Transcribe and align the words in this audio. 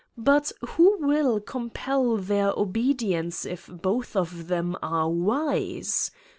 But 0.17 0.51
who 0.69 0.97
will 0.99 1.39
compel 1.39 2.17
their 2.17 2.53
obedience 2.57 3.45
if 3.45 3.67
both 3.67 4.15
of 4.15 4.47
them 4.47 4.75
are 4.81 5.07
wise? 5.11 6.09